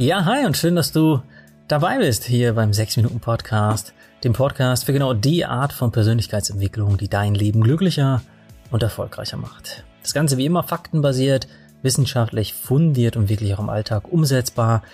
Ja, 0.00 0.24
hi 0.26 0.46
und 0.46 0.56
schön, 0.56 0.76
dass 0.76 0.92
du 0.92 1.22
dabei 1.66 1.98
bist 1.98 2.22
hier 2.22 2.54
beim 2.54 2.72
6 2.72 2.98
Minuten 2.98 3.18
Podcast, 3.18 3.94
dem 4.22 4.32
Podcast 4.32 4.84
für 4.84 4.92
genau 4.92 5.12
die 5.12 5.44
Art 5.44 5.72
von 5.72 5.90
Persönlichkeitsentwicklung, 5.90 6.98
die 6.98 7.08
dein 7.08 7.34
Leben 7.34 7.64
glücklicher 7.64 8.22
und 8.70 8.84
erfolgreicher 8.84 9.38
macht. 9.38 9.82
Das 10.02 10.14
Ganze 10.14 10.36
wie 10.36 10.46
immer 10.46 10.62
faktenbasiert, 10.62 11.48
wissenschaftlich 11.82 12.54
fundiert 12.54 13.16
und 13.16 13.28
wirklich 13.28 13.52
auch 13.54 13.58
im 13.58 13.70
Alltag 13.70 14.06
umsetzbar. 14.06 14.84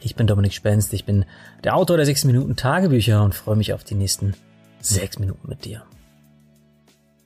Ich 0.00 0.16
bin 0.16 0.26
Dominik 0.26 0.54
Spenst, 0.54 0.94
ich 0.94 1.04
bin 1.04 1.26
der 1.62 1.76
Autor 1.76 1.98
der 1.98 2.06
6 2.06 2.24
Minuten 2.24 2.56
Tagebücher 2.56 3.22
und 3.22 3.34
freue 3.34 3.56
mich 3.56 3.74
auf 3.74 3.84
die 3.84 3.96
nächsten 3.96 4.32
6 4.80 5.18
Minuten 5.18 5.46
mit 5.46 5.66
dir. 5.66 5.82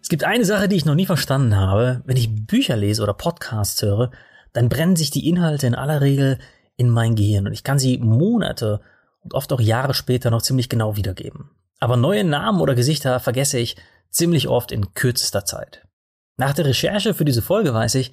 Es 0.02 0.08
gibt 0.08 0.24
eine 0.24 0.44
Sache, 0.44 0.66
die 0.66 0.74
ich 0.74 0.86
noch 0.86 0.96
nie 0.96 1.06
verstanden 1.06 1.54
habe. 1.54 2.02
Wenn 2.04 2.16
ich 2.16 2.46
Bücher 2.46 2.74
lese 2.74 3.00
oder 3.00 3.14
Podcasts 3.14 3.80
höre, 3.80 4.10
dann 4.52 4.68
brennen 4.68 4.96
sich 4.96 5.12
die 5.12 5.28
Inhalte 5.28 5.68
in 5.68 5.76
aller 5.76 6.00
Regel 6.00 6.38
in 6.78 6.88
mein 6.88 7.16
Gehirn 7.16 7.46
und 7.46 7.52
ich 7.52 7.64
kann 7.64 7.78
sie 7.78 7.98
Monate 7.98 8.80
und 9.20 9.34
oft 9.34 9.52
auch 9.52 9.60
Jahre 9.60 9.92
später 9.92 10.30
noch 10.30 10.40
ziemlich 10.40 10.70
genau 10.70 10.96
wiedergeben. 10.96 11.50
Aber 11.80 11.96
neue 11.96 12.24
Namen 12.24 12.60
oder 12.60 12.74
Gesichter 12.74 13.20
vergesse 13.20 13.58
ich 13.58 13.76
ziemlich 14.08 14.48
oft 14.48 14.72
in 14.72 14.94
kürzester 14.94 15.44
Zeit. 15.44 15.86
Nach 16.36 16.54
der 16.54 16.64
Recherche 16.64 17.14
für 17.14 17.24
diese 17.24 17.42
Folge 17.42 17.74
weiß 17.74 17.96
ich, 17.96 18.12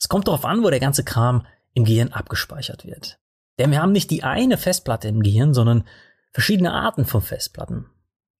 es 0.00 0.08
kommt 0.08 0.26
darauf 0.28 0.44
an, 0.44 0.64
wo 0.64 0.70
der 0.70 0.80
ganze 0.80 1.04
Kram 1.04 1.46
im 1.74 1.84
Gehirn 1.84 2.12
abgespeichert 2.12 2.86
wird. 2.86 3.18
Denn 3.58 3.70
wir 3.70 3.80
haben 3.80 3.92
nicht 3.92 4.10
die 4.10 4.24
eine 4.24 4.58
Festplatte 4.58 5.08
im 5.08 5.22
Gehirn, 5.22 5.54
sondern 5.54 5.84
verschiedene 6.32 6.72
Arten 6.72 7.04
von 7.04 7.22
Festplatten. 7.22 7.86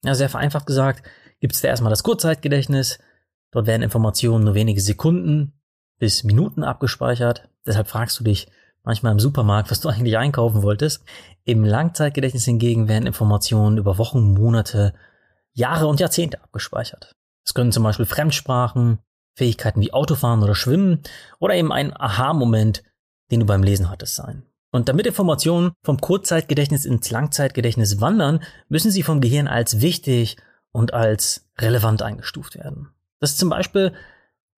Ja, 0.04 0.14
sehr 0.14 0.28
vereinfacht 0.28 0.66
gesagt, 0.66 1.06
gibt 1.40 1.54
es 1.54 1.60
da 1.60 1.68
erstmal 1.68 1.90
das 1.90 2.02
Kurzzeitgedächtnis. 2.02 2.98
Dort 3.50 3.66
werden 3.66 3.82
Informationen 3.82 4.44
nur 4.44 4.54
wenige 4.54 4.80
Sekunden 4.80 5.52
bis 5.98 6.24
Minuten 6.24 6.64
abgespeichert. 6.64 7.48
Deshalb 7.66 7.88
fragst 7.88 8.18
du 8.20 8.24
dich, 8.24 8.48
manchmal 8.86 9.12
im 9.12 9.20
Supermarkt, 9.20 9.70
was 9.70 9.80
du 9.80 9.88
eigentlich 9.90 10.16
einkaufen 10.16 10.62
wolltest. 10.62 11.04
Im 11.44 11.64
Langzeitgedächtnis 11.64 12.46
hingegen 12.46 12.88
werden 12.88 13.06
Informationen 13.06 13.76
über 13.76 13.98
Wochen, 13.98 14.32
Monate, 14.32 14.94
Jahre 15.52 15.86
und 15.86 16.00
Jahrzehnte 16.00 16.42
abgespeichert. 16.42 17.14
Es 17.44 17.52
können 17.52 17.72
zum 17.72 17.82
Beispiel 17.82 18.06
Fremdsprachen, 18.06 18.98
Fähigkeiten 19.34 19.80
wie 19.80 19.92
Autofahren 19.92 20.42
oder 20.42 20.54
Schwimmen 20.54 21.02
oder 21.38 21.54
eben 21.54 21.72
ein 21.72 21.94
Aha-Moment, 21.94 22.82
den 23.30 23.40
du 23.40 23.46
beim 23.46 23.62
Lesen 23.62 23.90
hattest, 23.90 24.16
sein. 24.16 24.44
Und 24.72 24.88
damit 24.88 25.06
Informationen 25.06 25.72
vom 25.84 26.00
Kurzzeitgedächtnis 26.00 26.84
ins 26.84 27.10
Langzeitgedächtnis 27.10 28.00
wandern, 28.00 28.42
müssen 28.68 28.90
sie 28.90 29.02
vom 29.02 29.20
Gehirn 29.20 29.48
als 29.48 29.80
wichtig 29.80 30.36
und 30.72 30.92
als 30.92 31.48
relevant 31.58 32.02
eingestuft 32.02 32.56
werden. 32.56 32.90
Das 33.20 33.30
ist 33.30 33.38
zum 33.38 33.48
Beispiel 33.48 33.92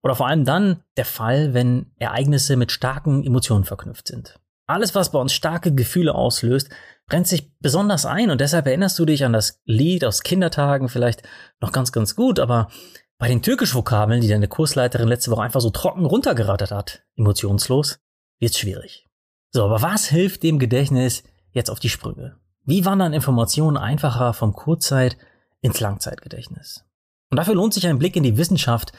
oder 0.02 0.14
vor 0.14 0.27
allem 0.27 0.44
dann 0.44 0.82
der 0.96 1.04
Fall, 1.04 1.54
wenn 1.54 1.92
Ereignisse 1.96 2.56
mit 2.56 2.72
starken 2.72 3.24
Emotionen 3.24 3.64
verknüpft 3.64 4.08
sind. 4.08 4.38
Alles, 4.66 4.94
was 4.94 5.12
bei 5.12 5.18
uns 5.18 5.32
starke 5.32 5.74
Gefühle 5.74 6.14
auslöst, 6.14 6.68
brennt 7.06 7.27
sich 7.27 7.58
besonders 7.58 8.04
ein 8.04 8.30
und 8.30 8.41
deshalb 8.41 8.66
erinnerst 8.66 8.98
du 8.98 9.06
dich 9.06 9.24
an 9.24 9.32
das 9.32 9.60
Lied 9.64 10.04
aus 10.04 10.22
Kindertagen 10.22 10.88
vielleicht 10.88 11.22
noch 11.60 11.72
ganz, 11.72 11.91
ganz 11.91 12.14
gut, 12.14 12.38
aber 12.38 12.69
bei 13.16 13.28
den 13.28 13.42
Türkisch-Vokabeln, 13.42 14.20
die 14.20 14.28
deine 14.28 14.46
Kursleiterin 14.46 15.08
letzte 15.08 15.30
Woche 15.30 15.42
einfach 15.42 15.60
so 15.60 15.70
trocken 15.70 16.04
runtergerattert 16.04 16.70
hat, 16.70 17.02
emotionslos, 17.16 17.98
wird's 18.38 18.58
schwierig. 18.58 19.08
So, 19.50 19.64
aber 19.64 19.82
was 19.82 20.06
hilft 20.06 20.42
dem 20.42 20.58
Gedächtnis 20.58 21.24
jetzt 21.52 21.70
auf 21.70 21.80
die 21.80 21.88
Sprünge? 21.88 22.36
Wie 22.64 22.84
wandern 22.84 23.14
Informationen 23.14 23.78
einfacher 23.78 24.34
vom 24.34 24.52
Kurzzeit 24.52 25.16
ins 25.62 25.80
Langzeitgedächtnis? 25.80 26.84
Und 27.30 27.38
dafür 27.38 27.54
lohnt 27.54 27.72
sich 27.72 27.86
ein 27.86 27.98
Blick 27.98 28.14
in 28.14 28.22
die 28.22 28.36
Wissenschaft, 28.36 28.92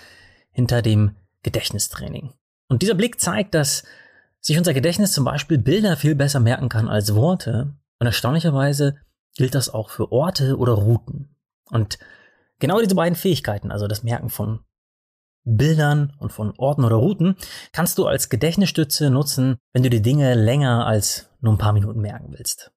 hinter 0.52 0.82
dem 0.82 1.16
Gedächtnistraining. 1.44 2.34
Und 2.68 2.82
dieser 2.82 2.96
Blick 2.96 3.20
zeigt, 3.20 3.56
dass 3.56 3.84
sich 4.42 4.58
unser 4.58 4.74
Gedächtnis 4.74 5.12
zum 5.12 5.26
Beispiel 5.26 5.58
Bilder 5.58 5.98
viel 5.98 6.16
besser 6.16 6.40
merken 6.40 6.70
kann 6.70 6.88
als 6.88 7.16
Worte. 7.16 7.74
Und 8.00 8.08
erstaunlicherweise 8.08 8.98
gilt 9.36 9.56
das 9.56 9.70
auch 9.70 9.90
für 9.90 10.12
Orte 10.12 10.58
oder 10.58 10.74
Routen. 10.74 11.36
Und 11.70 12.00
genau 12.60 12.80
diese 12.80 12.96
beiden 12.96 13.16
Fähigkeiten, 13.16 13.72
also 13.72 13.88
das 13.88 14.04
Merken 14.04 14.30
von 14.30 14.60
Bildern 15.46 16.14
und 16.20 16.32
von 16.32 16.54
Orten 16.58 16.84
oder 16.84 16.98
Routen, 16.98 17.36
kannst 17.72 17.98
du 17.98 18.06
als 18.06 18.30
Gedächtnisstütze 18.30 19.10
nutzen, 19.10 19.58
wenn 19.74 19.84
du 19.84 19.90
die 19.90 20.02
Dinge 20.02 20.36
länger 20.36 20.86
als 20.86 21.30
nur 21.42 21.54
ein 21.54 21.58
paar 21.58 21.74
Minuten 21.74 22.02
merken 22.02 22.34
willst. 22.38 22.72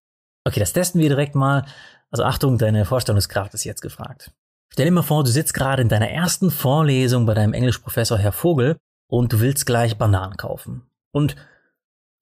Okay, 0.45 0.61
das 0.61 0.73
testen 0.73 1.01
wir 1.01 1.09
direkt 1.09 1.35
mal. 1.35 1.67
Also 2.11 2.25
Achtung, 2.25 2.59
deine 2.59 2.85
Vorstellungskraft 2.85 3.55
ist 3.55 3.65
jetzt 3.65 3.83
gefragt. 3.83 4.33
Stell 4.73 4.87
dir 4.87 4.93
mal 4.93 5.03
vor, 5.03 5.23
du 5.23 5.31
sitzt 5.31 5.53
gerade 5.53 5.83
in 5.83 5.91
deiner 5.91 6.09
ersten 6.09 6.51
Vorlesung 6.51 7.27
bei 7.27 7.35
deinem 7.35 7.53
Englischprofessor 7.53 8.17
Herr 8.17 8.33
Vogel 8.33 8.79
und 9.07 9.31
du 9.35 9.41
willst 9.41 9.67
gleich 9.67 9.99
Bananen 9.99 10.39
kaufen. 10.39 10.87
Und 11.11 11.37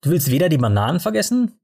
du 0.01 0.09
willst 0.09 0.29
weder 0.29 0.49
die 0.49 0.57
Bananen 0.57 0.99
vergessen, 0.99 1.61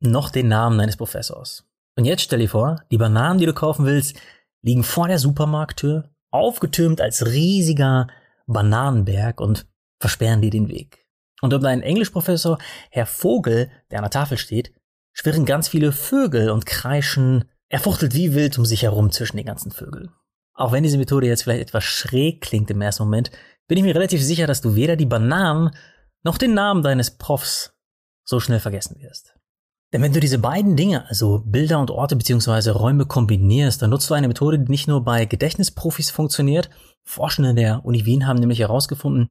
noch 0.00 0.30
den 0.30 0.48
Namen 0.48 0.78
deines 0.78 0.96
Professors. 0.96 1.68
Und 1.94 2.06
jetzt 2.06 2.22
stell 2.22 2.38
dir 2.38 2.48
vor, 2.48 2.82
die 2.90 2.96
Bananen, 2.96 3.38
die 3.38 3.44
du 3.44 3.52
kaufen 3.52 3.84
willst, 3.84 4.16
liegen 4.62 4.82
vor 4.82 5.08
der 5.08 5.18
Supermarkttür, 5.18 6.08
aufgetürmt 6.30 7.02
als 7.02 7.26
riesiger 7.26 8.06
Bananenberg 8.46 9.42
und 9.42 9.66
versperren 9.98 10.40
dir 10.40 10.50
den 10.50 10.70
Weg. 10.70 11.06
Und 11.42 11.52
um 11.52 11.60
deinen 11.60 11.82
Englischprofessor, 11.82 12.56
Herr 12.90 13.04
Vogel, 13.04 13.70
der 13.90 13.98
an 13.98 14.04
der 14.04 14.10
Tafel 14.10 14.38
steht, 14.38 14.72
schwirren 15.12 15.44
ganz 15.44 15.68
viele 15.68 15.92
Vögel 15.92 16.48
und 16.48 16.64
kreischen, 16.64 17.44
er 17.68 17.80
fuchtelt 17.80 18.14
wie 18.14 18.32
wild 18.32 18.56
um 18.56 18.64
sich 18.64 18.84
herum 18.84 19.10
zwischen 19.10 19.36
den 19.36 19.44
ganzen 19.44 19.70
Vögeln. 19.70 20.10
Auch 20.60 20.72
wenn 20.72 20.82
diese 20.82 20.98
Methode 20.98 21.26
jetzt 21.26 21.44
vielleicht 21.44 21.62
etwas 21.62 21.84
schräg 21.84 22.42
klingt 22.42 22.70
im 22.70 22.82
ersten 22.82 23.04
Moment, 23.04 23.30
bin 23.66 23.78
ich 23.78 23.84
mir 23.84 23.94
relativ 23.94 24.22
sicher, 24.22 24.46
dass 24.46 24.60
du 24.60 24.74
weder 24.74 24.94
die 24.94 25.06
Bananen 25.06 25.70
noch 26.22 26.36
den 26.36 26.52
Namen 26.52 26.82
deines 26.82 27.12
Profs 27.12 27.72
so 28.24 28.40
schnell 28.40 28.60
vergessen 28.60 29.00
wirst. 29.00 29.34
Denn 29.90 30.02
wenn 30.02 30.12
du 30.12 30.20
diese 30.20 30.38
beiden 30.38 30.76
Dinge, 30.76 31.08
also 31.08 31.42
Bilder 31.46 31.80
und 31.80 31.90
Orte 31.90 32.14
bzw. 32.14 32.70
Räume 32.70 33.06
kombinierst, 33.06 33.80
dann 33.80 33.88
nutzt 33.88 34.10
du 34.10 34.14
eine 34.14 34.28
Methode, 34.28 34.58
die 34.58 34.70
nicht 34.70 34.86
nur 34.86 35.02
bei 35.02 35.24
Gedächtnisprofis 35.24 36.10
funktioniert. 36.10 36.68
Forschende 37.04 37.54
der 37.54 37.82
Uni 37.86 38.04
Wien 38.04 38.26
haben 38.26 38.38
nämlich 38.38 38.58
herausgefunden, 38.58 39.28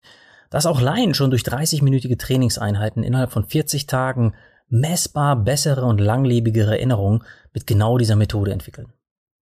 dass 0.49 0.65
auch 0.65 0.81
Laien 0.81 1.13
schon 1.13 1.29
durch 1.29 1.43
30-minütige 1.43 2.17
Trainingseinheiten 2.17 3.03
innerhalb 3.03 3.31
von 3.31 3.45
40 3.45 3.85
Tagen 3.85 4.33
messbar 4.67 5.35
bessere 5.35 5.85
und 5.85 6.01
langlebigere 6.01 6.71
Erinnerungen 6.71 7.23
mit 7.53 7.67
genau 7.67 7.99
dieser 7.99 8.15
Methode 8.15 8.51
entwickeln. 8.51 8.91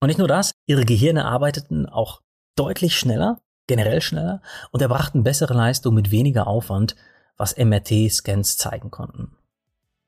Und 0.00 0.08
nicht 0.08 0.18
nur 0.18 0.28
das, 0.28 0.52
ihre 0.66 0.84
Gehirne 0.84 1.24
arbeiteten 1.24 1.86
auch 1.86 2.20
deutlich 2.54 2.96
schneller, 2.96 3.40
generell 3.66 4.00
schneller 4.00 4.42
und 4.70 4.80
erbrachten 4.80 5.24
bessere 5.24 5.54
Leistung 5.54 5.94
mit 5.94 6.10
weniger 6.12 6.46
Aufwand, 6.46 6.94
was 7.36 7.56
MRT-Scans 7.56 8.56
zeigen 8.56 8.90
konnten. 8.90 9.36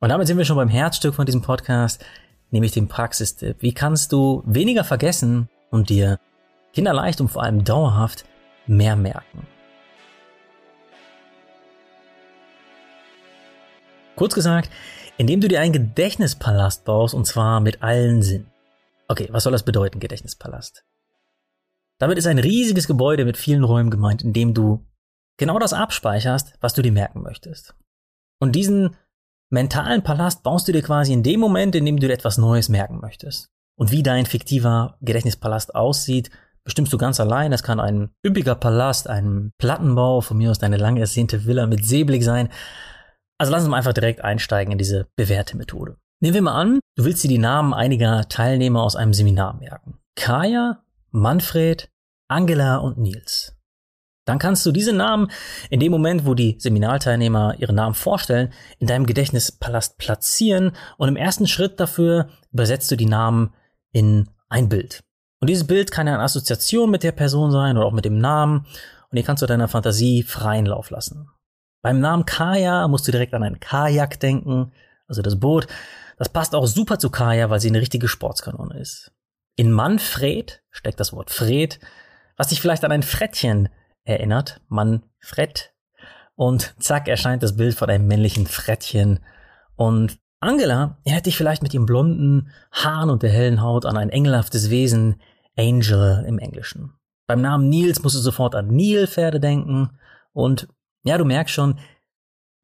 Und 0.00 0.08
damit 0.08 0.28
sind 0.28 0.38
wir 0.38 0.44
schon 0.44 0.56
beim 0.56 0.68
Herzstück 0.68 1.14
von 1.14 1.26
diesem 1.26 1.42
Podcast, 1.42 2.04
nämlich 2.50 2.72
dem 2.72 2.88
Praxistipp. 2.88 3.56
Wie 3.60 3.74
kannst 3.74 4.12
du 4.12 4.42
weniger 4.46 4.84
vergessen 4.84 5.48
und 5.70 5.90
dir 5.90 6.18
kinderleicht 6.72 7.20
und 7.20 7.28
vor 7.28 7.42
allem 7.42 7.64
dauerhaft 7.64 8.24
mehr 8.66 8.94
merken? 8.94 9.46
Kurz 14.14 14.34
gesagt, 14.34 14.70
indem 15.18 15.40
du 15.40 15.48
dir 15.48 15.60
einen 15.60 15.72
Gedächtnispalast 15.72 16.84
baust 16.84 17.14
und 17.14 17.26
zwar 17.26 17.60
mit 17.60 17.82
allen 17.82 18.22
Sinnen. 18.22 18.50
Okay, 19.10 19.28
was 19.32 19.42
soll 19.42 19.50
das 19.50 19.64
bedeuten, 19.64 19.98
Gedächtnispalast? 19.98 20.84
Damit 21.98 22.16
ist 22.16 22.28
ein 22.28 22.38
riesiges 22.38 22.86
Gebäude 22.86 23.24
mit 23.24 23.36
vielen 23.36 23.64
Räumen 23.64 23.90
gemeint, 23.90 24.22
in 24.22 24.32
dem 24.32 24.54
du 24.54 24.86
genau 25.36 25.58
das 25.58 25.72
abspeicherst, 25.72 26.54
was 26.60 26.74
du 26.74 26.82
dir 26.82 26.92
merken 26.92 27.20
möchtest. 27.20 27.74
Und 28.40 28.52
diesen 28.52 28.94
mentalen 29.50 30.04
Palast 30.04 30.44
baust 30.44 30.68
du 30.68 30.72
dir 30.72 30.82
quasi 30.82 31.12
in 31.12 31.24
dem 31.24 31.40
Moment, 31.40 31.74
in 31.74 31.84
dem 31.86 31.98
du 31.98 32.06
dir 32.06 32.14
etwas 32.14 32.38
Neues 32.38 32.68
merken 32.68 33.00
möchtest. 33.00 33.50
Und 33.76 33.90
wie 33.90 34.04
dein 34.04 34.26
fiktiver 34.26 34.96
Gedächtnispalast 35.00 35.74
aussieht, 35.74 36.30
bestimmst 36.62 36.92
du 36.92 36.96
ganz 36.96 37.18
allein. 37.18 37.52
Es 37.52 37.64
kann 37.64 37.80
ein 37.80 38.10
üppiger 38.24 38.54
Palast, 38.54 39.08
ein 39.08 39.50
Plattenbau, 39.58 40.20
von 40.20 40.38
mir 40.38 40.52
aus 40.52 40.60
deine 40.60 40.76
lang 40.76 40.96
ersehnte 40.96 41.46
Villa 41.46 41.66
mit 41.66 41.84
Seeblick 41.84 42.22
sein. 42.22 42.48
Also 43.38 43.50
lass 43.50 43.62
uns 43.62 43.70
mal 43.70 43.78
einfach 43.78 43.92
direkt 43.92 44.22
einsteigen 44.22 44.70
in 44.70 44.78
diese 44.78 45.08
bewährte 45.16 45.56
Methode. 45.56 45.96
Nehmen 46.22 46.34
wir 46.34 46.42
mal 46.42 46.60
an, 46.60 46.80
du 46.96 47.04
willst 47.06 47.24
dir 47.24 47.28
die 47.28 47.38
Namen 47.38 47.72
einiger 47.72 48.28
Teilnehmer 48.28 48.82
aus 48.82 48.94
einem 48.94 49.14
Seminar 49.14 49.54
merken. 49.54 49.98
Kaya, 50.16 50.82
Manfred, 51.12 51.88
Angela 52.28 52.76
und 52.76 52.98
Nils. 52.98 53.56
Dann 54.26 54.38
kannst 54.38 54.66
du 54.66 54.70
diese 54.70 54.92
Namen 54.92 55.30
in 55.70 55.80
dem 55.80 55.90
Moment, 55.90 56.26
wo 56.26 56.34
die 56.34 56.56
Seminarteilnehmer 56.60 57.54
ihre 57.58 57.72
Namen 57.72 57.94
vorstellen, 57.94 58.52
in 58.78 58.86
deinem 58.86 59.06
Gedächtnispalast 59.06 59.96
platzieren 59.96 60.72
und 60.98 61.08
im 61.08 61.16
ersten 61.16 61.46
Schritt 61.46 61.80
dafür 61.80 62.28
übersetzt 62.52 62.90
du 62.90 62.96
die 62.96 63.06
Namen 63.06 63.54
in 63.90 64.28
ein 64.50 64.68
Bild. 64.68 65.00
Und 65.40 65.48
dieses 65.48 65.66
Bild 65.66 65.90
kann 65.90 66.06
ja 66.06 66.12
eine 66.12 66.22
Assoziation 66.22 66.90
mit 66.90 67.02
der 67.02 67.12
Person 67.12 67.50
sein 67.50 67.78
oder 67.78 67.86
auch 67.86 67.92
mit 67.92 68.04
dem 68.04 68.18
Namen 68.18 68.66
und 69.10 69.16
hier 69.16 69.24
kannst 69.24 69.42
du 69.42 69.46
deiner 69.46 69.68
Fantasie 69.68 70.22
freien 70.22 70.66
Lauf 70.66 70.90
lassen. 70.90 71.30
Beim 71.82 71.98
Namen 71.98 72.26
Kaya 72.26 72.88
musst 72.88 73.08
du 73.08 73.12
direkt 73.12 73.32
an 73.32 73.42
ein 73.42 73.58
Kajak 73.58 74.20
denken, 74.20 74.72
also 75.08 75.22
das 75.22 75.40
Boot. 75.40 75.66
Das 76.20 76.28
passt 76.28 76.54
auch 76.54 76.66
super 76.66 76.98
zu 76.98 77.08
Kaya, 77.08 77.48
weil 77.48 77.60
sie 77.60 77.68
eine 77.68 77.80
richtige 77.80 78.06
Sportskanone 78.06 78.78
ist. 78.78 79.10
In 79.56 79.72
Manfred 79.72 80.62
steckt 80.70 81.00
das 81.00 81.14
Wort 81.14 81.30
Fred, 81.30 81.80
was 82.36 82.48
dich 82.48 82.60
vielleicht 82.60 82.84
an 82.84 82.92
ein 82.92 83.02
Frettchen 83.02 83.70
erinnert. 84.04 84.60
Manfred. 84.68 85.72
Und 86.34 86.74
zack 86.78 87.08
erscheint 87.08 87.42
das 87.42 87.56
Bild 87.56 87.74
von 87.74 87.88
einem 87.88 88.06
männlichen 88.06 88.46
Frettchen. 88.46 89.20
Und 89.76 90.18
Angela 90.40 90.98
erinnert 91.04 91.24
dich 91.24 91.38
vielleicht 91.38 91.62
mit 91.62 91.72
ihren 91.72 91.86
blonden 91.86 92.50
Haaren 92.70 93.08
und 93.08 93.22
der 93.22 93.30
hellen 93.30 93.62
Haut 93.62 93.86
an 93.86 93.96
ein 93.96 94.10
engelhaftes 94.10 94.68
Wesen, 94.68 95.22
Angel 95.56 96.22
im 96.28 96.38
Englischen. 96.38 96.92
Beim 97.28 97.40
Namen 97.40 97.70
Nils 97.70 98.02
musst 98.02 98.16
du 98.16 98.20
sofort 98.20 98.54
an 98.54 98.68
Nilpferde 98.68 99.40
denken 99.40 99.98
und 100.34 100.68
ja, 101.02 101.16
du 101.16 101.24
merkst 101.24 101.54
schon, 101.54 101.78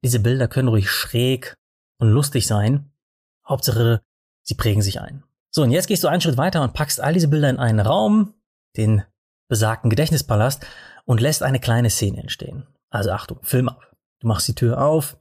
diese 0.05 0.21
Bilder 0.21 0.47
können 0.47 0.69
ruhig 0.69 0.91
schräg 0.91 1.55
und 1.99 2.11
lustig 2.11 2.47
sein. 2.47 2.93
Hauptsache, 3.49 4.03
sie 4.43 4.55
prägen 4.55 4.83
sich 4.83 5.01
ein. 5.01 5.23
So, 5.51 5.63
und 5.63 5.71
jetzt 5.71 5.87
gehst 5.87 6.05
du 6.05 6.09
einen 6.09 6.21
Schritt 6.21 6.37
weiter 6.37 6.63
und 6.63 6.75
packst 6.75 7.01
all 7.01 7.15
diese 7.15 7.29
Bilder 7.29 7.49
in 7.49 7.59
einen 7.59 7.81
Raum, 7.81 8.35
den 8.77 9.03
besagten 9.49 9.91
Gedächtnispalast, 9.91 10.67
und 11.05 11.21
lässt 11.21 11.43
eine 11.43 11.61
kleine 11.61 11.89
Szene 11.89 12.21
entstehen. 12.21 12.67
Also 12.91 13.11
Achtung, 13.11 13.39
Film 13.43 13.69
ab. 13.69 13.81
Du 14.21 14.29
machst 14.29 14.49
die 14.49 14.55
Tür 14.55 14.83
auf 14.83 15.17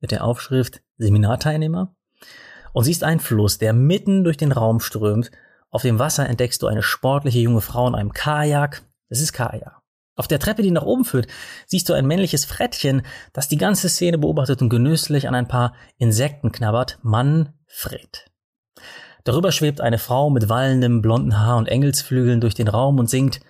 mit 0.00 0.10
der 0.10 0.24
Aufschrift 0.24 0.82
Seminarteilnehmer 0.96 1.94
und 2.72 2.84
siehst 2.84 3.04
einen 3.04 3.20
Fluss, 3.20 3.58
der 3.58 3.72
mitten 3.72 4.24
durch 4.24 4.36
den 4.36 4.52
Raum 4.52 4.80
strömt. 4.80 5.30
Auf 5.70 5.82
dem 5.82 5.98
Wasser 5.98 6.28
entdeckst 6.28 6.62
du 6.62 6.66
eine 6.66 6.82
sportliche 6.82 7.40
junge 7.40 7.60
Frau 7.60 7.86
in 7.88 7.94
einem 7.94 8.12
Kajak. 8.12 8.82
Das 9.08 9.20
ist 9.20 9.32
Kajak. 9.32 9.80
Auf 10.16 10.26
der 10.26 10.40
Treppe, 10.40 10.62
die 10.62 10.72
nach 10.72 10.82
oben 10.82 11.04
führt, 11.04 11.28
siehst 11.66 11.88
du 11.88 11.92
ein 11.92 12.06
männliches 12.06 12.44
Frettchen, 12.44 13.02
das 13.32 13.46
die 13.46 13.56
ganze 13.56 13.88
Szene 13.88 14.18
beobachtet 14.18 14.60
und 14.60 14.68
genüsslich 14.68 15.28
an 15.28 15.34
ein 15.36 15.46
paar 15.46 15.74
Insekten 15.96 16.50
knabbert. 16.50 16.98
Manfred. 17.68 18.26
Darüber 19.24 19.52
schwebt 19.52 19.80
eine 19.80 19.98
Frau 19.98 20.30
mit 20.30 20.48
wallendem 20.48 21.02
blonden 21.02 21.38
Haar 21.38 21.58
und 21.58 21.68
Engelsflügeln 21.68 22.40
durch 22.40 22.54
den 22.54 22.68
Raum 22.68 22.98
und 22.98 23.10
singt 23.10 23.40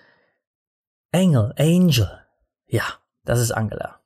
Engel, 1.11 1.53
Angel. 1.57 2.09
Ja, 2.67 2.83
das 3.23 3.39
ist 3.39 3.51
Angela. 3.51 4.01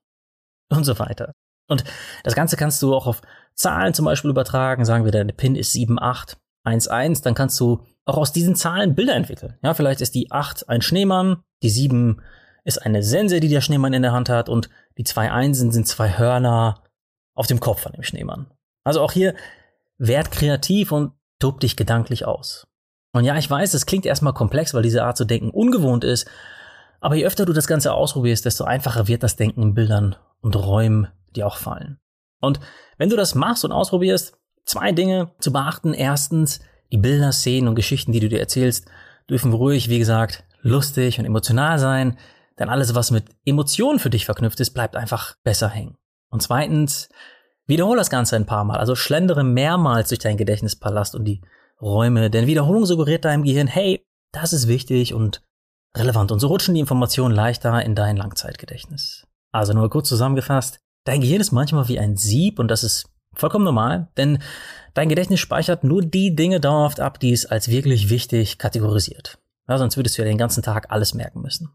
Und 0.69 0.85
so 0.85 0.99
weiter. 0.99 1.33
Und 1.67 1.83
das 2.23 2.35
Ganze 2.35 2.57
kannst 2.57 2.81
du 2.81 2.93
auch 2.93 3.07
auf 3.07 3.21
Zahlen 3.55 3.93
zum 3.93 4.05
Beispiel 4.05 4.29
übertragen. 4.29 4.85
Sagen 4.85 5.05
wir, 5.05 5.11
deine 5.11 5.33
PIN 5.33 5.55
ist 5.55 5.73
7811. 5.73 7.21
Dann 7.21 7.33
kannst 7.33 7.59
du 7.59 7.83
auch 8.05 8.17
aus 8.17 8.31
diesen 8.31 8.55
Zahlen 8.55 8.95
Bilder 8.95 9.15
entwickeln. 9.15 9.57
Ja, 9.63 9.73
vielleicht 9.73 10.01
ist 10.01 10.15
die 10.15 10.31
8 10.31 10.69
ein 10.69 10.81
Schneemann, 10.81 11.43
die 11.63 11.69
7 11.69 12.21
ist 12.65 12.77
eine 12.77 13.03
Sense, 13.03 13.39
die 13.39 13.49
der 13.49 13.61
Schneemann 13.61 13.93
in 13.93 14.03
der 14.03 14.13
Hand 14.13 14.29
hat 14.29 14.47
und 14.47 14.69
die 14.97 15.03
zwei 15.03 15.31
Einsen 15.31 15.71
sind 15.71 15.87
zwei 15.87 16.17
Hörner 16.17 16.83
auf 17.33 17.47
dem 17.47 17.59
Kopf 17.59 17.81
von 17.81 17.91
dem 17.91 18.03
Schneemann. 18.03 18.49
Also 18.85 19.01
auch 19.01 19.11
hier 19.11 19.35
werd 20.07 20.31
kreativ 20.31 20.91
und 20.91 21.13
tob 21.39 21.59
dich 21.59 21.75
gedanklich 21.75 22.25
aus. 22.25 22.67
Und 23.13 23.25
ja, 23.25 23.37
ich 23.37 23.49
weiß, 23.49 23.73
es 23.73 23.85
klingt 23.85 24.05
erstmal 24.05 24.33
komplex, 24.33 24.73
weil 24.73 24.83
diese 24.83 25.03
Art 25.03 25.17
zu 25.17 25.25
denken 25.25 25.49
ungewohnt 25.49 26.03
ist, 26.03 26.27
aber 26.99 27.15
je 27.15 27.25
öfter 27.25 27.45
du 27.45 27.53
das 27.53 27.67
Ganze 27.67 27.93
ausprobierst, 27.93 28.45
desto 28.45 28.63
einfacher 28.63 29.07
wird 29.07 29.23
das 29.23 29.35
Denken 29.35 29.61
in 29.61 29.73
Bildern 29.73 30.15
und 30.41 30.55
Räumen 30.55 31.07
dir 31.35 31.47
auch 31.47 31.57
fallen. 31.57 31.99
Und 32.39 32.59
wenn 32.97 33.09
du 33.09 33.15
das 33.15 33.35
machst 33.35 33.65
und 33.65 33.71
ausprobierst, 33.71 34.37
zwei 34.65 34.91
Dinge 34.91 35.31
zu 35.39 35.51
beachten. 35.51 35.93
Erstens, 35.93 36.59
die 36.91 36.97
Bilder, 36.97 37.31
Szenen 37.31 37.67
und 37.67 37.75
Geschichten, 37.75 38.11
die 38.11 38.19
du 38.19 38.29
dir 38.29 38.39
erzählst, 38.39 38.85
dürfen 39.29 39.53
ruhig, 39.53 39.89
wie 39.89 39.99
gesagt, 39.99 40.43
lustig 40.61 41.19
und 41.19 41.25
emotional 41.25 41.79
sein. 41.79 42.17
Denn 42.59 42.69
alles, 42.69 42.95
was 42.95 43.11
mit 43.11 43.25
Emotionen 43.45 43.99
für 43.99 44.09
dich 44.09 44.25
verknüpft 44.25 44.59
ist, 44.59 44.71
bleibt 44.71 44.95
einfach 44.95 45.35
besser 45.43 45.69
hängen. 45.69 45.97
Und 46.29 46.41
zweitens, 46.41 47.09
wiederhole 47.67 47.97
das 47.97 48.09
Ganze 48.09 48.35
ein 48.35 48.45
paar 48.45 48.63
Mal. 48.63 48.77
Also 48.77 48.95
schlendere 48.95 49.43
mehrmals 49.43 50.09
durch 50.09 50.19
deinen 50.19 50.37
Gedächtnispalast 50.37 51.15
und 51.15 51.25
die 51.25 51.41
Räume. 51.81 52.29
Denn 52.29 52.47
Wiederholung 52.47 52.85
suggeriert 52.85 53.25
deinem 53.25 53.43
Gehirn, 53.43 53.67
hey, 53.67 54.05
das 54.31 54.53
ist 54.53 54.67
wichtig 54.67 55.13
und 55.13 55.41
relevant. 55.95 56.31
Und 56.31 56.39
so 56.39 56.47
rutschen 56.47 56.73
die 56.73 56.79
Informationen 56.79 57.35
leichter 57.35 57.83
in 57.83 57.95
dein 57.95 58.17
Langzeitgedächtnis. 58.17 59.27
Also 59.51 59.73
nur 59.73 59.89
kurz 59.89 60.09
zusammengefasst. 60.09 60.79
Dein 61.05 61.21
Gehirn 61.21 61.41
ist 61.41 61.51
manchmal 61.51 61.87
wie 61.87 61.99
ein 61.99 62.17
Sieb 62.17 62.59
und 62.59 62.69
das 62.69 62.83
ist 62.83 63.09
vollkommen 63.35 63.65
normal, 63.65 64.07
denn 64.17 64.39
dein 64.93 65.09
Gedächtnis 65.09 65.39
speichert 65.39 65.83
nur 65.83 66.01
die 66.01 66.35
Dinge 66.35 66.59
dauerhaft 66.59 66.99
ab, 66.99 67.19
die 67.19 67.31
es 67.31 67.45
als 67.45 67.67
wirklich 67.69 68.09
wichtig 68.09 68.57
kategorisiert. 68.57 69.39
Ja, 69.67 69.77
sonst 69.77 69.97
würdest 69.97 70.17
du 70.17 70.21
ja 70.21 70.27
den 70.27 70.37
ganzen 70.37 70.63
Tag 70.63 70.91
alles 70.91 71.13
merken 71.13 71.41
müssen. 71.41 71.69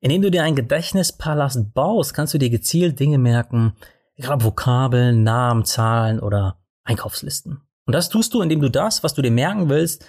Indem 0.00 0.22
du 0.22 0.30
dir 0.30 0.42
einen 0.42 0.56
Gedächtnispalast 0.56 1.72
baust, 1.72 2.14
kannst 2.14 2.34
du 2.34 2.38
dir 2.38 2.50
gezielt 2.50 3.00
Dinge 3.00 3.18
merken, 3.18 3.74
egal 4.16 4.34
ob 4.34 4.44
Vokabeln, 4.44 5.22
Namen, 5.22 5.64
Zahlen 5.64 6.20
oder 6.20 6.58
Einkaufslisten. 6.84 7.60
Und 7.86 7.94
das 7.94 8.08
tust 8.08 8.34
du, 8.34 8.42
indem 8.42 8.60
du 8.60 8.70
das, 8.70 9.02
was 9.02 9.14
du 9.14 9.22
dir 9.22 9.30
merken 9.30 9.68
willst, 9.68 10.04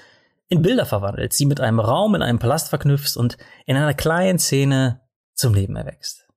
in 0.47 0.61
Bilder 0.61 0.85
verwandelst, 0.85 1.37
sie 1.37 1.45
mit 1.45 1.59
einem 1.59 1.79
Raum 1.79 2.15
in 2.15 2.21
einem 2.21 2.39
Palast 2.39 2.69
verknüpfst 2.69 3.17
und 3.17 3.37
in 3.65 3.75
einer 3.75 3.93
kleinen 3.93 4.39
Szene 4.39 5.01
zum 5.33 5.53
Leben 5.53 5.75
erwächst. 5.75 6.27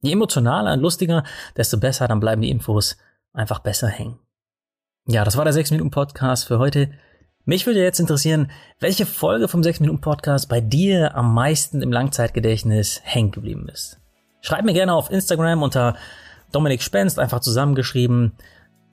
Je 0.00 0.12
emotionaler 0.12 0.72
und 0.72 0.80
lustiger, 0.80 1.24
desto 1.56 1.78
besser, 1.78 2.08
dann 2.08 2.20
bleiben 2.20 2.42
die 2.42 2.50
Infos 2.50 2.96
einfach 3.32 3.58
besser 3.58 3.88
hängen. 3.88 4.18
Ja, 5.06 5.24
das 5.24 5.36
war 5.36 5.44
der 5.44 5.54
6-Minuten-Podcast 5.54 6.46
für 6.46 6.58
heute. 6.58 6.90
Mich 7.44 7.66
würde 7.66 7.82
jetzt 7.82 7.98
interessieren, 7.98 8.50
welche 8.78 9.06
Folge 9.06 9.48
vom 9.48 9.62
6-Minuten-Podcast 9.62 10.48
bei 10.48 10.60
dir 10.60 11.14
am 11.16 11.34
meisten 11.34 11.82
im 11.82 11.92
Langzeitgedächtnis 11.92 13.00
hängen 13.04 13.30
geblieben 13.30 13.68
ist. 13.68 13.98
Schreib 14.40 14.64
mir 14.64 14.74
gerne 14.74 14.94
auf 14.94 15.10
Instagram 15.10 15.62
unter 15.62 15.96
Dominik 16.52 16.82
Spenst, 16.82 17.18
einfach 17.18 17.40
zusammengeschrieben, 17.40 18.32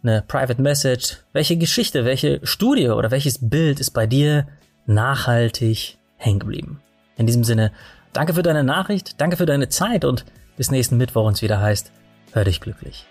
eine 0.03 0.23
Private 0.27 0.61
Message. 0.61 1.17
Welche 1.33 1.57
Geschichte, 1.57 2.05
welche 2.05 2.39
Studie 2.43 2.89
oder 2.89 3.11
welches 3.11 3.49
Bild 3.49 3.79
ist 3.79 3.91
bei 3.91 4.07
dir 4.07 4.47
nachhaltig 4.85 5.97
hängen 6.17 6.39
geblieben? 6.39 6.81
In 7.17 7.25
diesem 7.25 7.43
Sinne, 7.43 7.71
danke 8.13 8.33
für 8.33 8.43
deine 8.43 8.63
Nachricht, 8.63 9.19
danke 9.19 9.37
für 9.37 9.45
deine 9.45 9.69
Zeit 9.69 10.05
und 10.05 10.25
bis 10.57 10.71
nächsten 10.71 10.97
Mittwoch 10.97 11.25
uns 11.25 11.41
wieder 11.41 11.59
heißt, 11.59 11.91
hör 12.33 12.43
dich 12.43 12.61
glücklich. 12.61 13.05